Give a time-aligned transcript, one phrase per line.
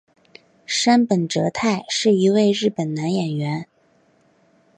[0.65, 3.67] 杉本哲太是一位日本男演员。